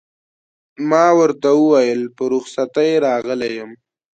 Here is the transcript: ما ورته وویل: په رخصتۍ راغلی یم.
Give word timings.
ما 0.89 1.05
ورته 1.19 1.49
وویل: 1.57 2.01
په 2.15 2.23
رخصتۍ 2.33 2.91
راغلی 3.05 3.51
یم. 3.59 3.71